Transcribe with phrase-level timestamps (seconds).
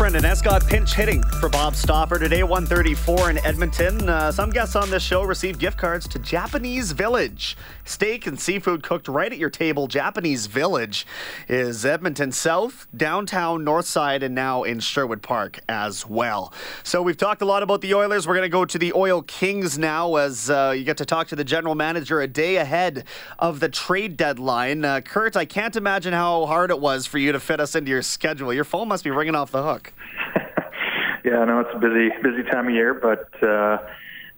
[0.00, 4.08] Brendan Escott pinch hitting for Bob Stauffer today, 134 in Edmonton.
[4.08, 7.54] Uh, some guests on this show receive gift cards to Japanese Village.
[7.84, 9.88] Steak and seafood cooked right at your table.
[9.88, 11.06] Japanese Village
[11.48, 16.50] is Edmonton South, downtown, North Side, and now in Sherwood Park as well.
[16.82, 18.26] So we've talked a lot about the Oilers.
[18.26, 21.28] We're going to go to the Oil Kings now as uh, you get to talk
[21.28, 23.04] to the general manager a day ahead
[23.38, 24.82] of the trade deadline.
[24.82, 27.90] Uh, Kirt, I can't imagine how hard it was for you to fit us into
[27.90, 28.50] your schedule.
[28.54, 29.89] Your phone must be ringing off the hook.
[31.24, 33.78] yeah, I know it's a busy, busy time of year, but uh,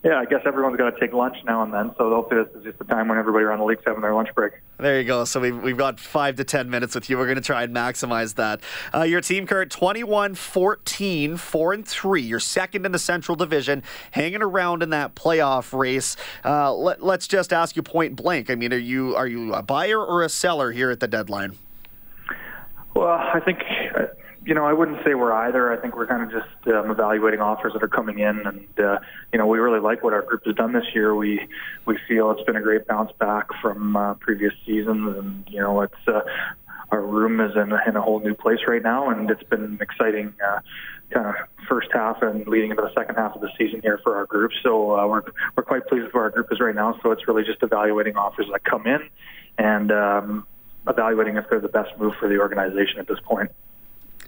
[0.05, 1.95] yeah, I guess everyone's got to take lunch now and then.
[1.97, 4.35] So hopefully this is just the time when everybody around the league's having their lunch
[4.35, 4.55] break.
[4.79, 5.25] There you go.
[5.25, 7.17] So we've, we've got five to 10 minutes with you.
[7.19, 8.61] We're going to try and maximize that.
[8.93, 12.21] Uh, your team, Kirt, 21 14, 4 and 3.
[12.21, 16.17] You're second in the Central Division, hanging around in that playoff race.
[16.45, 18.51] Uh, let, let's just ask you point blank.
[18.51, 21.57] I mean, are you, are you a buyer or a seller here at the deadline?
[22.95, 23.61] Well, I think
[24.45, 25.73] you know, I wouldn't say we're either.
[25.73, 28.99] I think we're kind of just um, evaluating offers that are coming in, and uh,
[29.33, 31.15] you know, we really like what our group has done this year.
[31.15, 31.47] We
[31.87, 35.83] we feel it's been a great bounce back from uh, previous seasons, and you know,
[35.83, 36.21] it's uh,
[36.91, 39.79] our room is in, in a whole new place right now, and it's been an
[39.81, 40.61] exciting uh,
[41.11, 41.35] kind of
[41.69, 44.51] first half and leading into the second half of the season here for our group.
[44.63, 45.23] So uh, we're
[45.57, 46.99] we're quite pleased with where our group is right now.
[47.03, 49.09] So it's really just evaluating offers that come in,
[49.57, 50.47] and um,
[50.89, 53.51] evaluating if they're the best move for the organization at this point.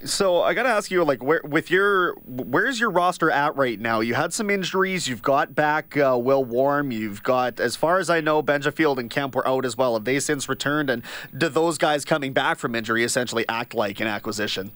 [0.04, 3.80] So I got to ask you, like, where with your where's your roster at right
[3.80, 4.00] now?
[4.00, 5.08] You had some injuries.
[5.08, 6.90] You've got back uh, Will Warm.
[6.90, 9.94] You've got, as far as I know, Benjafield and Kemp were out as well.
[9.94, 10.90] Have they since returned?
[10.90, 11.02] And
[11.36, 14.72] do those guys coming back from injury essentially act like an acquisition?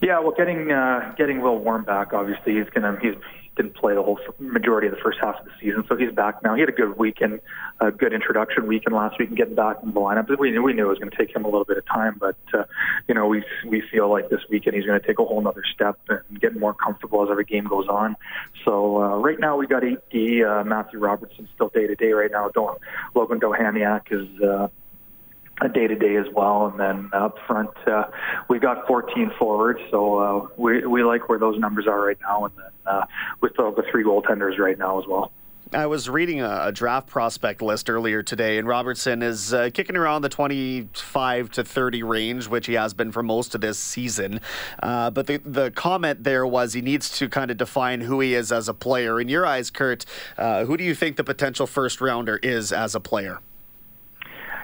[0.00, 3.16] Yeah, well, getting uh, getting Will Warm back, obviously, he's gonna he's
[3.56, 6.42] didn't play the whole majority of the first half of the season, so he's back
[6.42, 6.54] now.
[6.54, 7.40] He had a good weekend,
[7.80, 10.38] a good introduction weekend last week, and getting back in the lineup.
[10.38, 12.16] We knew we knew it was going to take him a little bit of time,
[12.18, 12.64] but uh,
[13.08, 15.64] you know we we feel like this weekend he's going to take a whole other
[15.74, 18.16] step and get more comfortable as every game goes on.
[18.64, 22.30] So uh, right now we got 8D, uh, Matthew Robertson still day to day right
[22.30, 22.48] now.
[22.48, 22.78] Don't,
[23.14, 24.40] Logan Dohaniak is.
[24.40, 24.68] Uh,
[25.68, 26.66] day to day as well.
[26.66, 28.04] And then up front, uh,
[28.48, 32.46] we've got 14 forwards, so uh, we we like where those numbers are right now.
[32.46, 33.06] And then uh,
[33.40, 35.32] with the, the three goaltenders right now as well.
[35.72, 39.96] I was reading a, a, draft prospect list earlier today, and Robertson is uh, kicking
[39.96, 44.40] around the 25 to 30 range, which he has been for most of this season.
[44.82, 48.34] Uh, but the, the comment there was he needs to kind of define who he
[48.34, 49.20] is as a player.
[49.20, 50.04] In your eyes, Kirt,
[50.36, 53.38] uh, who do you think the potential first rounder is as a player?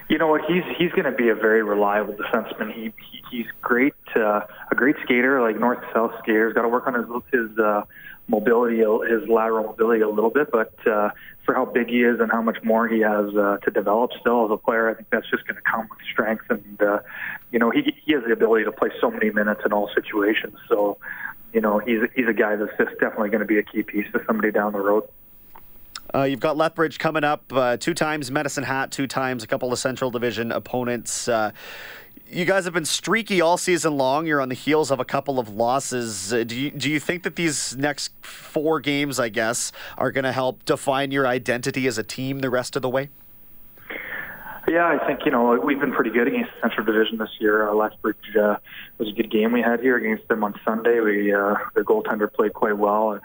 [0.09, 0.41] You know what?
[0.45, 2.71] He's he's going to be a very reliable defenseman.
[2.71, 4.41] He, he he's great, uh,
[4.71, 6.47] a great skater, like north south skater.
[6.47, 7.81] He's got to work on his his uh,
[8.27, 10.49] mobility, his lateral mobility a little bit.
[10.51, 11.09] But uh,
[11.45, 14.45] for how big he is and how much more he has uh, to develop still
[14.45, 16.45] as a player, I think that's just going to come with strength.
[16.49, 16.99] And uh,
[17.51, 20.55] you know, he he has the ability to play so many minutes in all situations.
[20.69, 20.97] So,
[21.51, 24.09] you know, he's he's a guy that's just definitely going to be a key piece
[24.13, 25.03] to somebody down the road.
[26.13, 29.71] Uh, you've got Lethbridge coming up uh, two times, Medicine Hat two times, a couple
[29.71, 31.27] of Central Division opponents.
[31.27, 31.51] Uh,
[32.29, 34.25] you guys have been streaky all season long.
[34.27, 36.33] You're on the heels of a couple of losses.
[36.33, 40.25] Uh, do you do you think that these next four games, I guess, are going
[40.25, 43.09] to help define your identity as a team the rest of the way?
[44.67, 47.69] Yeah, I think you know we've been pretty good against Central Division this year.
[47.69, 48.57] Uh, Lethbridge uh,
[48.97, 50.99] was a good game we had here against them on Sunday.
[50.99, 53.21] We uh, goaltender played quite well, and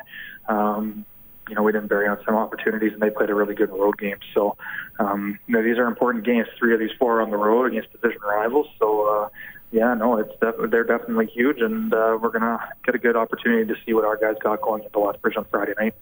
[0.48, 1.04] um,
[1.48, 3.98] you know, we didn't bury on some opportunities, and they played a really good road
[3.98, 4.18] game.
[4.34, 4.56] So,
[4.98, 6.46] um, you know, these are important games.
[6.58, 8.68] Three of these four are on the road against division rivals.
[8.78, 9.28] So, uh,
[9.72, 13.66] yeah, no, it's def- they're definitely huge, and uh, we're gonna get a good opportunity
[13.66, 15.94] to see what our guys got going into Lethbridge on Friday night.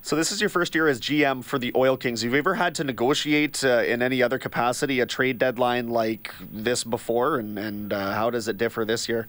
[0.00, 2.22] So this is your first year as GM for the Oil Kings.
[2.22, 6.32] Have you ever had to negotiate uh, in any other capacity a trade deadline like
[6.40, 9.26] this before, and, and uh, how does it differ this year?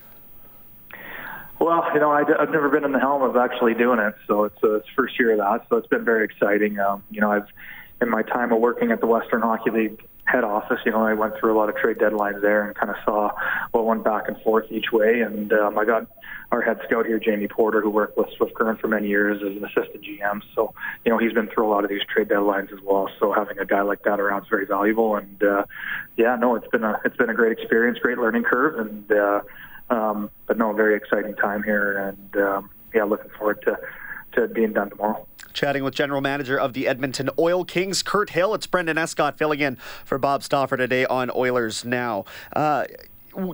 [1.60, 4.44] Well, you know, I, have never been in the helm of actually doing it, so
[4.44, 5.68] it's uh, it's first year of that.
[5.70, 6.80] So it's been very exciting.
[6.80, 7.48] Um, you know, I've
[8.02, 11.14] in my time of working at the Western Hockey League head office, you know, I
[11.14, 13.32] went through a lot of trade deadlines there and kind of saw
[13.72, 15.22] what went back and forth each way.
[15.22, 16.06] And um, I got
[16.52, 19.56] our head scout here, Jamie Porter, who worked with Swift Current for many years as
[19.56, 20.42] an assistant GM.
[20.54, 20.74] So,
[21.06, 23.10] you know, he's been through a lot of these trade deadlines as well.
[23.20, 25.16] So having a guy like that around is very valuable.
[25.16, 25.64] And uh,
[26.18, 29.42] yeah, no, it's been a it's been a great experience, great learning curve, and uh,
[29.90, 31.98] um, but no, very exciting time here.
[31.98, 33.78] And um, yeah, looking forward to
[34.34, 35.26] to being done tomorrow.
[35.54, 38.54] Chatting with General Manager of the Edmonton Oil Kings, Kirt Hill.
[38.54, 42.26] It's Brendan Escott filling in for Bob Stauffer today on Oilers Now.
[42.54, 42.86] Uh,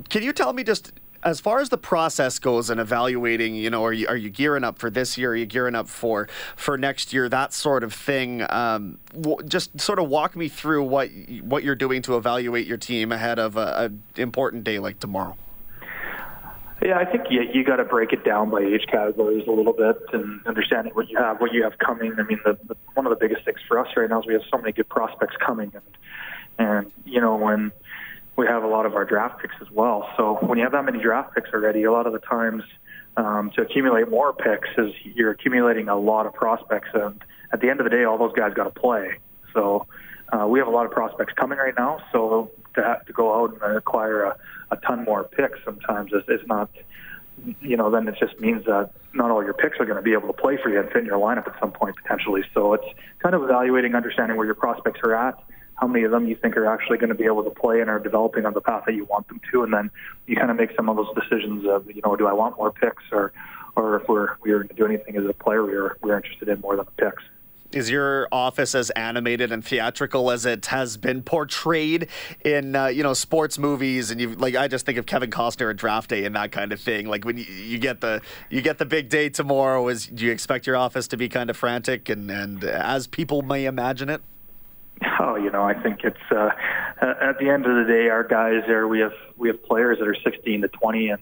[0.10, 0.92] can you tell me just
[1.24, 4.64] as far as the process goes and evaluating, you know, are you are you gearing
[4.64, 5.32] up for this year?
[5.32, 7.30] Are you gearing up for for next year?
[7.30, 8.46] That sort of thing.
[8.50, 11.10] Um, w- just sort of walk me through what
[11.42, 15.38] what you're doing to evaluate your team ahead of an important day like tomorrow.
[16.84, 19.72] Yeah, I think you, you got to break it down by age categories a little
[19.72, 22.14] bit and understanding what you have, what you have coming.
[22.18, 24.34] I mean, the, the, one of the biggest things for us right now is we
[24.34, 25.84] have so many good prospects coming, and
[26.60, 27.72] and you know when
[28.36, 30.10] we have a lot of our draft picks as well.
[30.18, 32.64] So when you have that many draft picks already, a lot of the times
[33.16, 37.70] um, to accumulate more picks is you're accumulating a lot of prospects, and at the
[37.70, 39.20] end of the day, all those guys got to play.
[39.54, 39.88] So
[40.34, 42.00] uh, we have a lot of prospects coming right now.
[42.12, 44.38] So to have to go out and acquire a,
[44.72, 46.70] a ton more picks sometimes is, is not,
[47.62, 50.14] you know, then it just means that not all your picks are going to be
[50.14, 52.44] able to play for you and fit in your lineup at some point potentially.
[52.54, 52.88] So it's
[53.20, 55.38] kind of evaluating, understanding where your prospects are at,
[55.76, 57.90] how many of them you think are actually going to be able to play and
[57.90, 59.92] are developing on the path that you want them to, and then
[60.28, 62.72] you kind of make some of those decisions of, you know, do I want more
[62.72, 63.34] picks or,
[63.76, 66.16] or if we're we are going to do anything as a player, we are we're
[66.16, 67.24] interested in more than the picks.
[67.74, 72.08] Is your office as animated and theatrical as it has been portrayed
[72.44, 74.12] in uh, you know sports movies?
[74.12, 76.72] And you like I just think of Kevin Costner at Draft Day and that kind
[76.72, 77.08] of thing.
[77.08, 80.32] Like when you, you get the you get the big day tomorrow, is do you
[80.32, 84.22] expect your office to be kind of frantic and and as people may imagine it?
[85.20, 86.50] Oh, you know, I think it's uh,
[87.02, 88.88] at the end of the day, our guys there.
[88.88, 91.22] We have we have players that are 16 to 20, and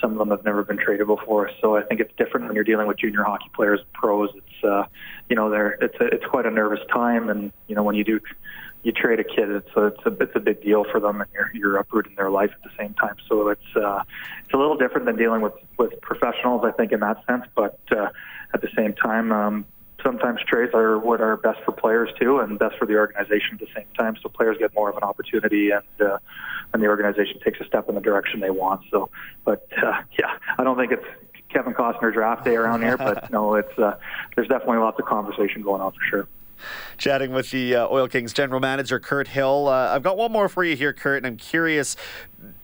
[0.00, 1.50] some of them have never been traded before.
[1.60, 4.30] So I think it's different when you're dealing with junior hockey players, pros.
[4.34, 4.84] It's uh,
[5.28, 8.04] you know, they're it's a, it's quite a nervous time, and you know when you
[8.04, 8.20] do
[8.82, 11.30] you trade a kid, it's a it's a it's a big deal for them, and
[11.32, 13.16] you're you're uprooting their life at the same time.
[13.28, 14.02] So it's uh,
[14.44, 17.44] it's a little different than dealing with with professionals, I think, in that sense.
[17.54, 18.08] But uh,
[18.54, 19.66] at the same time, um,
[20.02, 23.60] sometimes trades are what are best for players too, and best for the organization at
[23.60, 24.16] the same time.
[24.22, 26.18] So players get more of an opportunity, and uh,
[26.72, 28.82] and the organization takes a step in the direction they want.
[28.90, 29.10] So,
[29.44, 31.06] but uh, yeah, I don't think it's
[31.48, 33.96] Kevin Costner draft day around here, but no, it's uh,
[34.36, 36.28] there's definitely lots of conversation going on for sure
[36.96, 39.68] chatting with the uh, Oil Kings general manager, Kirt Hill.
[39.68, 41.96] Uh, I've got one more for you here, Kirt, and I'm curious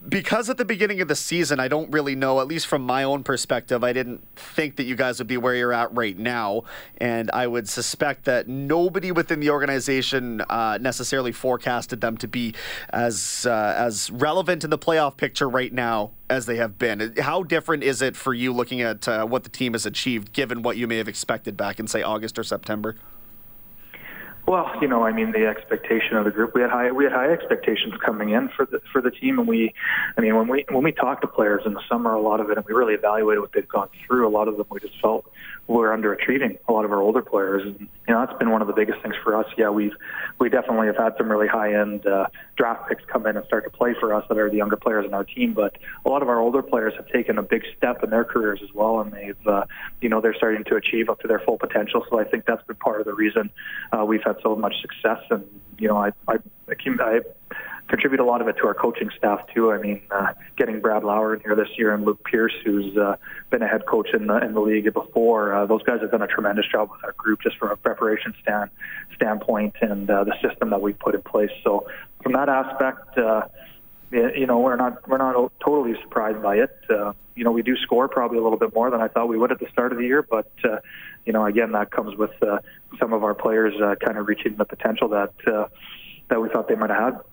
[0.09, 3.05] because at the beginning of the season, I don't really know, at least from my
[3.05, 6.65] own perspective, I didn't think that you guys would be where you're at right now.
[6.99, 12.55] And I would suspect that nobody within the organization uh, necessarily forecasted them to be
[12.91, 17.15] as, uh, as relevant in the playoff picture right now as they have been.
[17.19, 20.63] How different is it for you looking at uh, what the team has achieved, given
[20.63, 22.97] what you may have expected back in, say, August or September?
[24.47, 26.55] Well, you know, I mean, the expectation of the group.
[26.55, 29.49] We had high we had high expectations coming in for the for the team, and
[29.49, 29.73] we,
[30.19, 32.51] I mean, when we when we talked to players in the summer, a lot of
[32.51, 34.29] it, and we really evaluated what they've gone through.
[34.29, 35.25] A lot of them, we just felt
[35.67, 36.59] we're underachieving.
[36.69, 39.01] A lot of our older players, and you know, that's been one of the biggest
[39.01, 39.47] things for us.
[39.57, 39.95] Yeah, we've
[40.39, 42.27] we definitely have had some really high end uh,
[42.59, 45.07] draft picks come in and start to play for us that are the younger players
[45.07, 45.55] in our team.
[45.55, 48.61] But a lot of our older players have taken a big step in their careers
[48.63, 49.65] as well, and they've, uh,
[50.03, 52.05] you know, they're starting to achieve up to their full potential.
[52.11, 53.51] So I think that's been part of the reason
[53.91, 55.19] uh, we've had so much success.
[55.31, 55.45] And
[55.79, 56.37] you know, I I,
[56.69, 57.21] I
[57.89, 59.71] contribute a lot of it to our coaching staff too.
[59.71, 63.17] I mean, uh, getting Brad Lauer in here this year and Luke Pierce, who's uh,
[63.51, 66.23] been a head coach in the in the league before, uh, those guys have done
[66.23, 68.71] a tremendous job with our group just from a preparation stand
[69.15, 71.51] standpoint and uh, the system that we've put in place.
[71.63, 71.87] So
[72.23, 73.19] from that aspect.
[73.19, 73.49] Uh,
[74.11, 76.77] you know, we're not we're not totally surprised by it.
[76.89, 79.39] Uh, you know, we do score probably a little bit more than I thought we
[79.39, 80.79] would at the start of the year, but uh,
[81.25, 82.59] you know, again, that comes with uh,
[82.99, 85.67] some of our players uh, kind of reaching the potential that uh,
[86.29, 87.25] that we thought they might have had.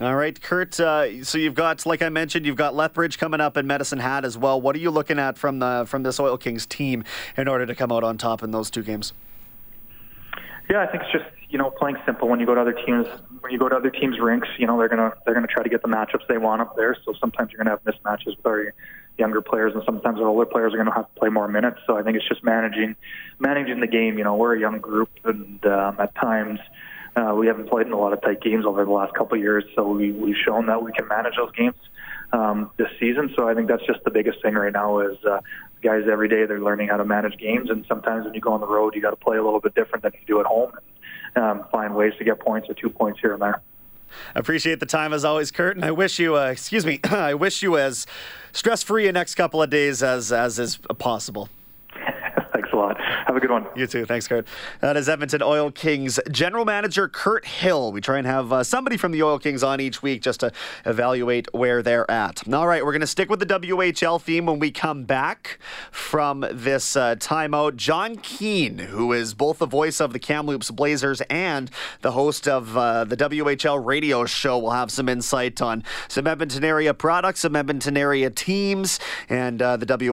[0.00, 0.80] All right, Kirt.
[0.80, 4.24] Uh, so you've got, like I mentioned, you've got Lethbridge coming up in Medicine Hat
[4.24, 4.60] as well.
[4.60, 7.04] What are you looking at from the from this Oil Kings team
[7.36, 9.12] in order to come out on top in those two games?
[10.70, 12.28] Yeah, I think it's just you know playing simple.
[12.28, 13.06] When you go to other teams,
[13.40, 15.68] when you go to other teams' rinks, you know they're gonna they're gonna try to
[15.68, 16.96] get the matchups they want up there.
[17.04, 18.72] So sometimes you're gonna have mismatches with our
[19.18, 21.80] younger players, and sometimes our older players are gonna have to play more minutes.
[21.86, 22.96] So I think it's just managing
[23.38, 24.18] managing the game.
[24.18, 26.60] You know, we're a young group, and um, at times
[27.14, 29.42] uh, we haven't played in a lot of tight games over the last couple of
[29.42, 31.76] years, so we, we've shown that we can manage those games.
[32.34, 33.32] um, this season.
[33.36, 35.40] So I think that's just the biggest thing right now is uh,
[35.84, 38.60] guys every day they're learning how to manage games, and sometimes when you go on
[38.60, 40.72] the road, you got to play a little bit different than you do at home,
[41.36, 43.60] and um, find ways to get points or two points here and there.
[44.34, 47.62] Appreciate the time as always, Kirt, and I wish you, uh, excuse me, I wish
[47.62, 48.06] you as
[48.52, 51.48] stress-free a next couple of days as as is possible.
[52.54, 53.00] Thanks a lot.
[53.00, 53.66] Have a good one.
[53.74, 54.06] You too.
[54.06, 54.46] Thanks, Kirt.
[54.80, 57.90] That is Edmonton Oil Kings general manager Kirt Hill.
[57.90, 60.52] We try and have uh, somebody from the Oil Kings on each week just to
[60.86, 62.46] evaluate where they're at.
[62.52, 65.58] All right, we're going to stick with the WHL theme when we come back
[65.90, 67.74] from this uh, timeout.
[67.74, 72.76] Jon Keen, who is both the voice of the Kamloops Blazers and the host of
[72.76, 77.56] uh, the WHL radio show, will have some insight on some Edmonton area products, some
[77.56, 80.13] Edmonton area teams, and uh, the W.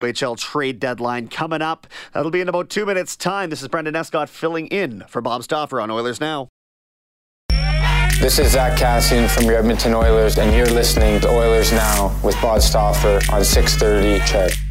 [0.00, 1.86] WHL trade deadline coming up.
[2.12, 3.50] That'll be in about two minutes' time.
[3.50, 6.48] This is Brendan Escott filling in for Bob Stauffer on Oilers Now.
[8.20, 12.34] This is Zack Kassian from your Edmonton Oilers, and you're listening to Oilers Now with
[12.42, 14.69] Bob Stauffer on 630 CHED.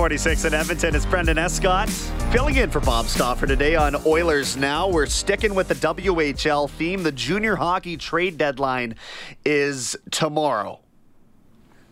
[0.00, 0.94] 146 in Edmonton.
[0.94, 1.90] It's Brendan Escott
[2.32, 4.88] filling in for Bob Stauffer today on Oilers Now.
[4.88, 7.02] We're sticking with the WHL theme.
[7.02, 8.94] The junior hockey trade deadline
[9.44, 10.80] is tomorrow.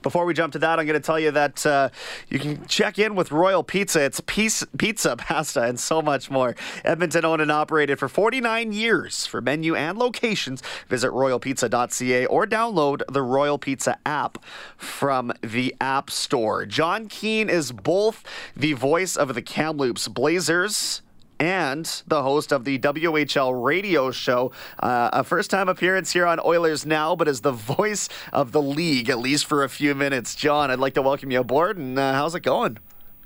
[0.02, 1.88] Before we jump to that, I'm going to tell you that uh,
[2.28, 4.04] you can check in with Royal Pizza.
[4.04, 6.54] It's piece, pizza, pasta, and so much more.
[6.84, 9.26] Edmonton owned and operated for 49 years.
[9.26, 14.38] For menu and locations, visit royalpizza.ca or download the Royal Pizza app
[14.76, 16.64] from the App Store.
[16.64, 18.24] Jon Keen is both
[18.56, 21.02] the voice of the Kamloops Blazers
[21.38, 24.52] and the host of the WHL radio show.
[24.78, 28.62] Uh, a first time appearance here on Oilers Now, but as the voice of the
[28.62, 30.34] league, at least for a few minutes.
[30.34, 32.78] Jon, I'd like to welcome you aboard, and uh, how's it going?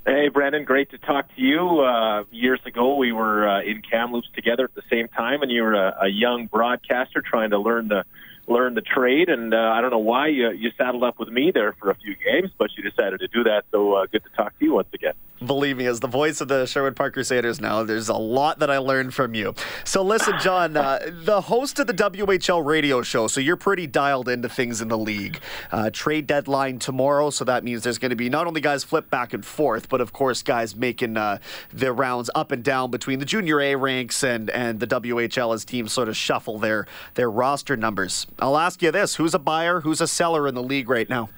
[0.05, 1.81] Hey, Brendan, great to talk to you.
[1.81, 5.63] Uh, years ago, we were uh, in Kamloops together at the same time, and you
[5.63, 8.05] were a, a young broadcaster trying to learn the
[8.47, 9.29] learn the trade.
[9.29, 11.95] And uh, I don't know why you, you saddled up with me there for a
[11.95, 13.65] few games, but you decided to do that.
[13.71, 15.15] So uh, good to talk to you once again.
[15.45, 18.71] Believe me, as the voice of the Sherwood Park Crusaders now, there's a lot that
[18.71, 19.55] I learned from you.
[19.83, 24.29] So listen, Jon, uh, the host of the WHL radio show, so you're pretty dialed
[24.29, 25.41] into things in the league.
[25.73, 29.11] Uh, trade deadline tomorrow, so that means there's going to be not only guys flip
[29.11, 31.39] back and forth, but of course guys making uh,
[31.73, 35.65] their rounds up and down between the junior A ranks and and the WHL as
[35.65, 38.27] teams sort of shuffle their their roster numbers.
[38.39, 39.81] I'll ask you this: Who's a buyer?
[39.81, 41.29] Who's a seller in the league right now?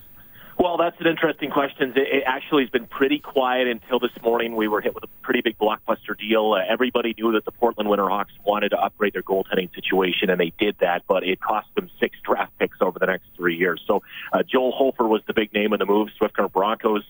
[0.59, 1.93] Well, that's an interesting question.
[1.97, 4.55] It actually has been pretty quiet until this morning.
[4.55, 6.53] We were hit with a pretty big blockbuster deal.
[6.53, 10.53] Uh, everybody knew that the Portland Winterhawks wanted to upgrade their goaltending situation, and they
[10.59, 13.83] did that, but it cost them six draft picks over the next three years.
[13.87, 16.11] So uh, Joel Hofer was the big name in the move.
[16.17, 17.05] Swift Current Broncos,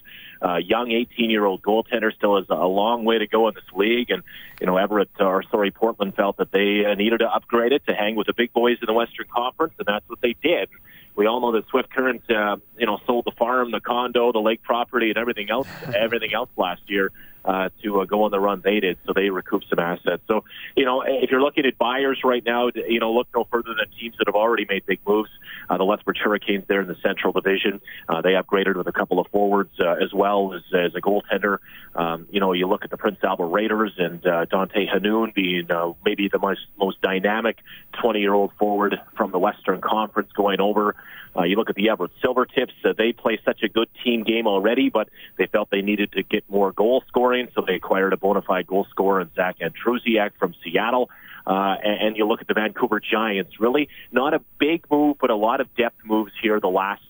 [0.44, 4.10] uh, young 18-year-old goaltender, still has a long way to go in this league.
[4.10, 4.22] And,
[4.60, 7.94] you know, Everett, or sorry, Portland felt that they uh, needed to upgrade it to
[7.94, 10.68] hang with the big boys in the Western Conference, and that's what they did
[11.16, 14.40] we all know that Swift Current, uh, you know, sold the farm, the condo, the
[14.40, 17.12] lake property, and everything else, everything else last year
[17.44, 18.98] uh, to uh, go on the run they did.
[19.06, 20.22] So they recouped some assets.
[20.28, 20.44] So,
[20.76, 23.90] you know, if you're looking at buyers right now, you know, look no further than
[23.98, 25.30] teams that have already made big moves.
[25.68, 29.18] Uh, the Lethbridge Hurricanes there in the Central Division, uh, they upgraded with a couple
[29.18, 31.58] of forwards uh, as well as, as a goaltender.
[31.94, 35.70] Um, you know, you look at the Prince Albert Raiders and uh, Dante Hannoun being
[35.70, 37.58] uh, maybe the most most dynamic
[38.02, 40.96] 20-year-old forward from the Western Conference going over.
[41.36, 44.46] Uh, you look at the Everett Silvertips; uh, they play such a good team game
[44.46, 47.02] already, but they felt they needed to get more goal
[47.34, 51.10] scoring, so they acquired a bona fide goal scorer in Zach Andrusiak from Seattle.
[51.46, 55.30] Uh, and, and you look at the Vancouver Giants; really not a big move, but
[55.30, 57.02] a lot of depth moves here the last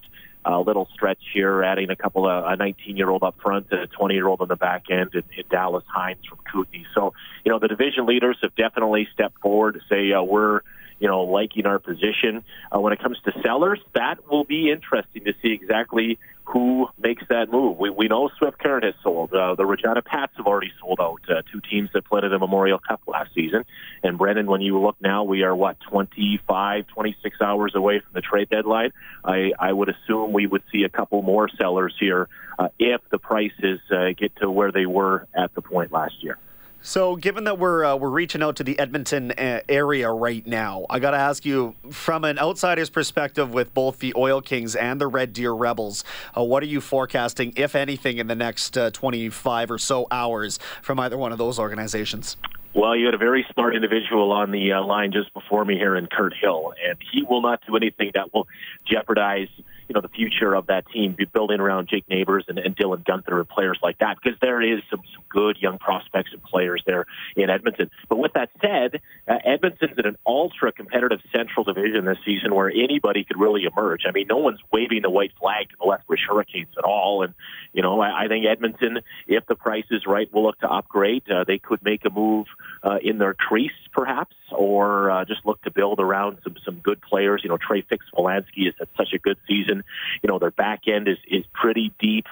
[0.44, 4.40] uh, little stretch here, adding a couple of a 19-year-old up front and a 20-year-old
[4.40, 6.84] on the back end in, in Dallas Hines from Kootenay.
[6.94, 7.14] So,
[7.44, 10.60] you know, the division leaders have definitely stepped forward to say uh, we're
[10.98, 12.44] you know, liking our position.
[12.74, 17.22] Uh, when it comes to sellers, that will be interesting to see exactly who makes
[17.28, 17.78] that move.
[17.78, 19.32] We, we know Swift Current has sold.
[19.32, 22.38] Uh, the Regina Pats have already sold out uh, two teams that played in the
[22.38, 23.64] Memorial Cup last season.
[24.02, 28.20] And Brendan, when you look now, we are what 25, 26 hours away from the
[28.20, 28.92] trade deadline.
[29.24, 33.18] I, I would assume we would see a couple more sellers here uh, if the
[33.18, 36.38] prices uh, get to where they were at the point last year.
[36.86, 40.84] So, given that we're uh, we're reaching out to the Edmonton uh, area right now,
[40.90, 45.00] I got to ask you, from an outsider's perspective, with both the Oil Kings and
[45.00, 46.04] the Red Deer Rebels,
[46.36, 50.58] uh, what are you forecasting, if anything, in the next uh, 25 or so hours
[50.82, 52.36] from either one of those organizations?
[52.74, 55.96] Well, you had a very smart individual on the uh, line just before me here
[55.96, 58.46] in Kirt Hill, and he will not do anything that will
[58.86, 59.48] jeopardize
[59.88, 63.38] you know the future of that team, building around Jake Neighbors and, and Dylan Guenther
[63.38, 67.06] and players like that, because there is some, some good young prospects and players there
[67.36, 67.90] in Edmonton.
[68.08, 72.70] But with that said, uh, Edmonton's in an ultra competitive Central Division this season where
[72.70, 74.02] anybody could really emerge.
[74.06, 77.34] I mean, no one's waving the white flag to the Lethbridge Hurricanes at all, and
[77.72, 81.22] you know I, I think Edmonton, if the price is right, will look to upgrade.
[81.30, 82.46] Uh, they could make a move
[82.82, 87.00] uh, in their crease, perhaps, or uh, just look to build around some some good
[87.02, 87.40] players.
[87.42, 89.73] You know, Trey Fix Volansky has had such a good season.
[90.22, 92.26] You know, their back end is is pretty deep.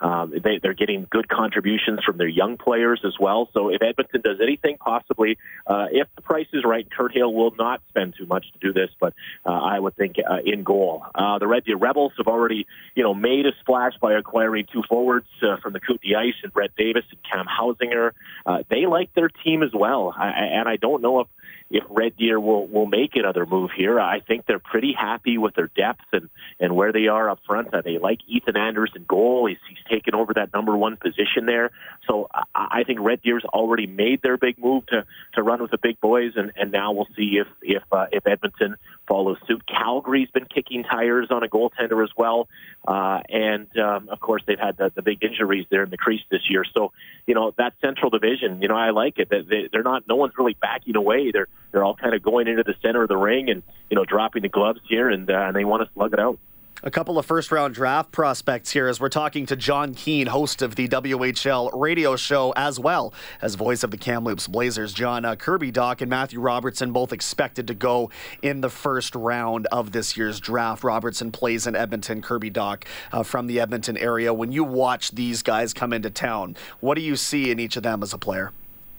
[0.00, 3.48] Um, they, they're getting good contributions from their young players as well.
[3.52, 7.52] So if Edmonton does anything, possibly, uh, if the price is right, Kirt Hill will
[7.58, 9.12] not spend too much to do this, but
[9.44, 11.04] uh, I would think uh, in goal.
[11.14, 14.82] Uh, the Red Deer Rebels have already, you know, made a splash by acquiring two
[14.88, 18.12] forwards uh, from the Kootenay Ice and Brett Davis and Cam Hausinger.
[18.46, 21.26] Uh, they like their team as well, I, and I don't know if
[21.70, 24.00] if Red Deer will will make another move here.
[24.00, 27.74] I think they're pretty happy with their depth and and where they are up front.
[27.74, 29.46] Uh, they like Ethan Anders in goal.
[29.46, 31.70] He's, he's taken over that number one position there.
[32.06, 35.70] So I, I think Red Deer's already made their big move to to run with
[35.70, 39.62] the big boys, and and now we'll see if if uh, if Edmonton follows suit.
[39.66, 42.48] Calgary's been kicking tires on a goaltender as well,
[42.86, 46.22] uh, and um, of course they've had the, the big injuries there in the crease
[46.30, 46.64] this year.
[46.74, 46.92] So
[47.26, 49.28] you know that Central Division, you know I like it.
[49.28, 50.08] They, they're not.
[50.08, 51.30] No one's really backing away.
[51.30, 54.04] They're they're all kind of going into the center of the ring and you know
[54.04, 56.38] dropping the gloves here, and, uh, and they want to slug it out.
[56.80, 60.62] A couple of first round draft prospects here as we're talking to Jon Keen, host
[60.62, 63.12] of the WHL radio show, as well
[63.42, 64.92] as voice of the Kamloops Blazers.
[64.92, 68.12] Jon uh, Kirby Dach and Matthew Robertson both expected to go
[68.42, 70.84] in the first round of this year's draft.
[70.84, 74.32] Robertson plays in Edmonton, Kirby Dach uh, from the Edmonton area.
[74.32, 77.82] When you watch these guys come into town, what do you see in each of
[77.82, 78.52] them as a player?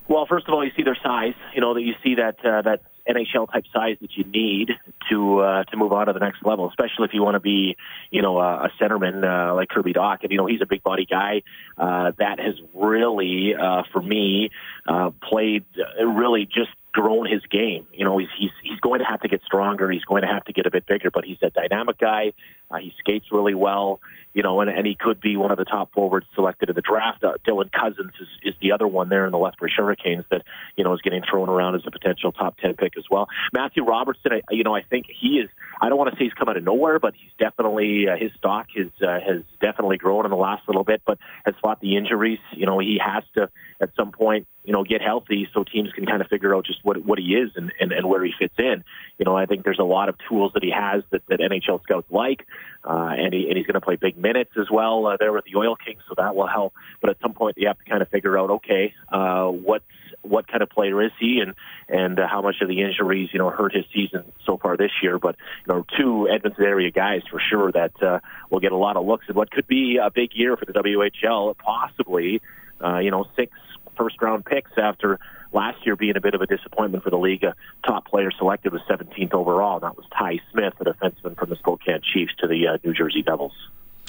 [0.10, 1.36] Well, first of all, you see their size.
[1.54, 4.72] You know that you see that uh, that NHL type size that you need
[5.12, 7.78] to uh, to move on to the next level, especially if you want to be,
[8.10, 10.18] you know, a, a centerman uh, like Kirby Dach.
[10.24, 11.44] And you know, he's a big body guy
[11.78, 14.50] uh, that has really, uh, for me,
[14.88, 17.86] uh, played uh, really just grown his game.
[17.94, 19.92] You know, he's he's he's going to have to get stronger.
[19.92, 21.12] He's going to have to get a bit bigger.
[21.12, 22.34] But he's a dynamic guy.
[22.72, 24.00] Uh, he skates really well.
[24.34, 26.82] You know, and, and he could be one of the top forwards selected in the
[26.82, 27.24] draft.
[27.24, 30.44] Uh, Dylan Cozens is, is the other one there in the Lethbridge Hurricanes that
[30.76, 33.28] you know is getting thrown around as a potential top ten pick as well.
[33.54, 35.50] Matthew Robertson, I, you know, I think he is.
[35.82, 38.32] I don't want to say he's come out of nowhere, but he's definitely uh, his
[38.38, 41.02] stock has uh, has definitely grown in the last little bit.
[41.06, 42.40] But has fought the injuries.
[42.52, 43.50] You know, he has to
[43.82, 46.78] at some point you know, get healthy so teams can kind of figure out just
[46.86, 48.84] what what he is and, and, and where he fits in.
[49.18, 51.82] You know, I think there's a lot of tools that he has that, that NHL
[51.82, 52.46] scouts like,
[52.88, 55.46] uh, and he and he's going to play big minutes as well uh, there with
[55.46, 56.76] the Oil Kings, so that will help.
[57.02, 59.86] But at some point, you have to kind of figure out, okay, uh, what's
[60.22, 61.56] what kind of player is he, and
[61.88, 64.92] and uh, how much of the injuries you know hurt his season so far this
[65.02, 65.18] year.
[65.18, 68.20] But you know, two Edmonton area guys for sure that uh,
[68.52, 70.74] will get a lot of looks at what could be a big year for the
[70.74, 72.40] WHL, possibly.
[72.82, 73.52] Uh, you know, six
[74.00, 75.20] first round picks after
[75.52, 77.44] last year being a bit of a disappointment for the league.
[77.44, 77.54] A
[77.86, 79.80] top player selected was 17th overall.
[79.80, 83.22] That was Ty Smith, a defenseman from the Spokane Chiefs to the uh, New Jersey
[83.22, 83.54] Devils.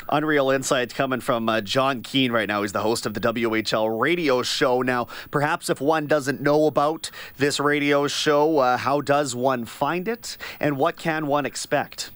[0.08, 2.62] Unreal insights coming from uh, Jon Keen right now.
[2.62, 4.82] He's the host of the WHL radio show.
[4.82, 10.08] Now, perhaps if one doesn't know about this radio show, uh, how does one find
[10.08, 12.10] it and what can one expect?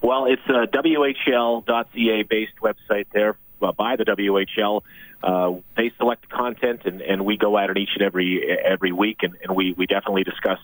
[0.00, 4.82] Well, it's a WHL.ca based website there uh, by the WHL.
[5.24, 8.92] Uh, they select the content, and, and we go at it each and every every
[8.92, 10.58] week, and, and we, we definitely discuss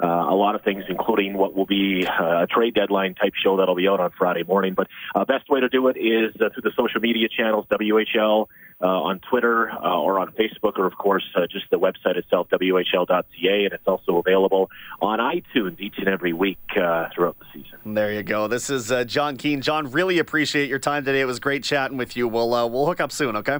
[0.00, 3.56] uh, a lot of things, including what will be uh, a trade deadline type show
[3.56, 4.74] that'll be out on Friday morning.
[4.74, 8.46] But uh, best way to do it is uh, through the social media channels, WHL
[8.80, 12.48] uh, on Twitter uh, or on Facebook, or of course uh, just the website itself,
[12.50, 17.94] WHL.ca, and it's also available on iTunes each and every week uh, throughout the season.
[17.94, 18.46] There you go.
[18.46, 19.60] This is uh, Jon Keen.
[19.62, 21.20] Jon, really appreciate your time today.
[21.20, 22.28] It was great chatting with you.
[22.28, 23.34] We'll uh, we'll hook up soon.
[23.34, 23.58] Okay.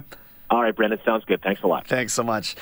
[0.51, 1.43] All right, Brendan, sounds good.
[1.43, 1.85] Thanks a lot.
[1.85, 2.55] Thanks so much.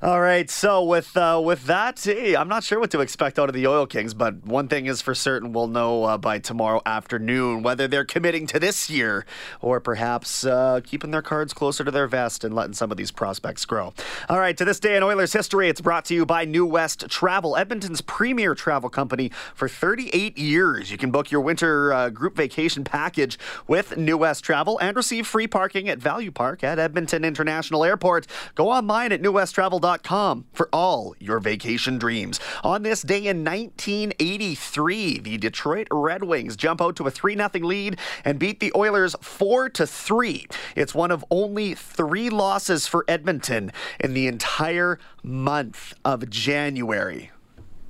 [0.00, 3.50] All right, so with uh, with that, hey, I'm not sure what to expect out
[3.50, 6.80] of the Oil Kings, but one thing is for certain, we'll know uh, by tomorrow
[6.86, 9.26] afternoon whether they're committing to this year
[9.60, 13.10] or perhaps uh, keeping their cards closer to their vest and letting some of these
[13.10, 13.92] prospects grow.
[14.30, 17.10] All right, to this day in Oilers history, it's brought to you by New West
[17.10, 20.90] Travel, Edmonton's premier travel company for 38 years.
[20.90, 25.26] You can book your winter uh, group vacation package with New West Travel and receive
[25.26, 28.28] free parking at Value Park at Edmonton International Airport.
[28.54, 32.38] Go online at newwesttravel.com for all your vacation dreams.
[32.62, 37.50] On this day in 1983, the Detroit Red Wings jump out to a 3 0
[37.54, 40.46] lead and beat the Oilers 4 to 3.
[40.76, 47.32] It's one of only three losses for Edmonton in the entire month of January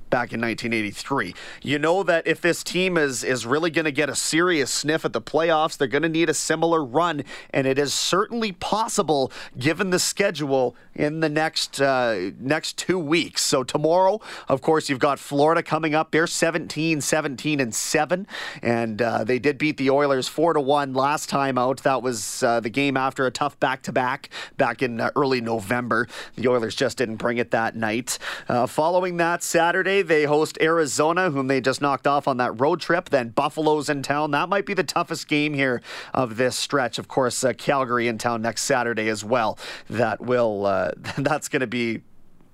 [0.09, 1.33] back in 1983.
[1.61, 5.05] You know that if this team is is really going to get a serious sniff
[5.05, 9.31] at the playoffs, they're going to need a similar run, and it is certainly possible
[9.57, 13.41] given the schedule in the next uh, next two weeks.
[13.41, 16.11] So tomorrow, of course, you've got Florida coming up.
[16.11, 18.27] They're 17, 17, and seven,
[18.61, 21.83] and uh, they did beat the Oilers four to one last time out.
[21.83, 25.41] That was uh, the game after a tough back to back back in uh, early
[25.41, 26.07] November.
[26.35, 28.17] The Oilers just didn't bring it that night.
[28.47, 32.81] Uh, following that Saturday they host Arizona, whom they just knocked off on that road
[32.81, 33.09] trip.
[33.09, 34.31] Then Buffalo's in town.
[34.31, 35.81] That might be the toughest game here
[36.13, 36.97] of this stretch.
[36.97, 39.57] Of course, uh, Calgary in town next Saturday as well.
[39.89, 42.01] That will uh, that's going to be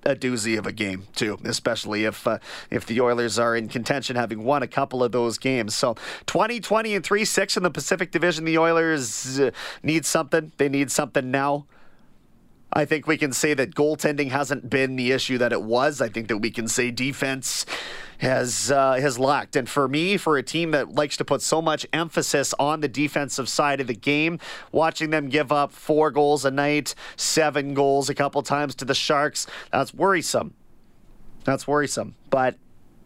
[0.03, 4.15] a doozy of a game too, especially if uh, if the Oilers are in contention,
[4.15, 5.75] having won a couple of those games.
[5.75, 5.95] So
[6.27, 8.45] 2020 and 3 6 in the Pacific Division.
[8.45, 9.51] The Oilers uh,
[9.83, 10.51] need something.
[10.57, 11.65] They need something now.
[12.73, 15.99] I think we can say that goaltending hasn't been the issue that it was.
[15.99, 17.65] I think that we can say defense
[18.19, 19.55] has uh, has lacked.
[19.55, 22.87] And for me, for a team that likes to put so much emphasis on the
[22.87, 24.39] defensive side of the game,
[24.71, 28.95] watching them give up four goals a night, seven goals a couple times to the
[28.95, 30.53] Sharks, that's worrisome.
[31.43, 32.15] That's worrisome.
[32.29, 32.57] But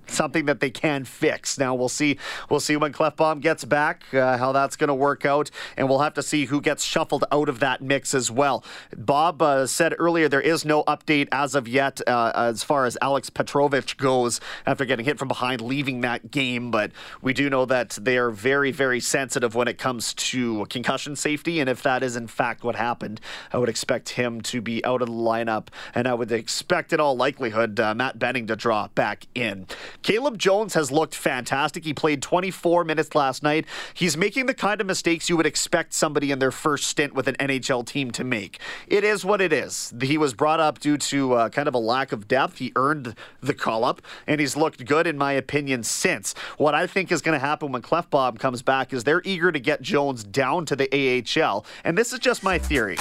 [0.09, 1.57] something that they can fix.
[1.57, 2.17] Now we'll see.
[2.49, 5.99] We'll see when Klefbom gets back uh, how that's going to work out, and we'll
[5.99, 8.63] have to see who gets shuffled out of that mix as well.
[8.95, 12.97] Bob uh, said earlier there is no update as of yet uh, as far as
[13.01, 16.71] Alex Petrovic goes after getting hit from behind, leaving that game.
[16.71, 16.91] But
[17.21, 21.59] we do know that they are very, very sensitive when it comes to concussion safety,
[21.59, 23.19] and if that is in fact what happened,
[23.51, 26.99] I would expect him to be out of the lineup, and I would expect in
[26.99, 29.67] all likelihood uh, Matt Benning to draw back in.
[30.05, 31.83] Caleb Jones has looked fantastic.
[31.83, 33.65] He played 24 minutes last night.
[33.91, 37.27] He's making the kind of mistakes you would expect somebody in their first stint with
[37.27, 38.59] an NHL team to make.
[38.85, 39.95] It is what it is.
[39.99, 42.59] He was brought up due to uh, kind of a lack of depth.
[42.59, 46.35] He earned the call up, and he's looked good, in my opinion, since.
[46.59, 49.59] What I think is going to happen when Klefbom comes back is they're eager to
[49.59, 50.87] get Jones down to the
[51.35, 52.97] AHL, and this is just my theory.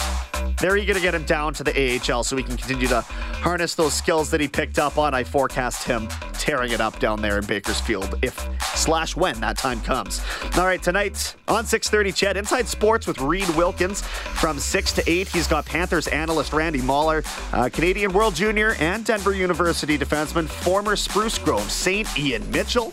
[0.58, 3.74] They're eager to get him down to the AHL so he can continue to harness
[3.74, 5.12] those skills that he picked up on.
[5.12, 9.80] I forecast him tearing it up down there in Bakersfield if slash when that time
[9.80, 10.20] comes.
[10.56, 15.28] All right, tonight on 6:30, CHED Inside Sports with Reid Wilkins from 6 to 8.
[15.28, 20.96] He's got Panthers analyst Randy Moller, uh, Canadian World Junior and Denver University defenseman, former
[20.96, 22.06] Spruce Grove St.
[22.18, 22.92] Ian Mitchell,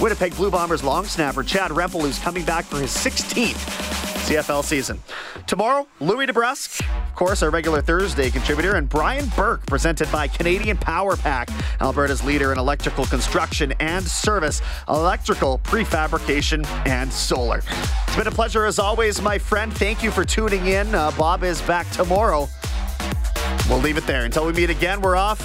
[0.00, 5.00] Winnipeg Blue Bombers long snapper Chad Rempel, who's coming back for his 16th CFL season.
[5.52, 10.78] Tomorrow, Louie DeBrusk, of course, our regular Thursday contributor, and Brian Burke, presented by Canadian
[10.78, 17.58] Power Pack, Alberta's leader in electrical construction and service, electrical prefabrication, and solar.
[17.58, 19.70] It's been a pleasure as always, my friend.
[19.70, 20.94] Thank you for tuning in.
[20.94, 22.48] Uh, Bob is back tomorrow.
[23.68, 24.24] We'll leave it there.
[24.24, 25.38] Until we meet again, we're off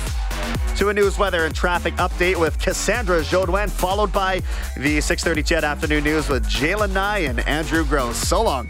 [0.77, 4.41] to a news, weather, and traffic update with Cassandra Jodouin, followed by
[4.77, 8.15] the 6:30 CHED Afternoon News with Jalen Nye and Andrew Gross.
[8.15, 8.69] So long.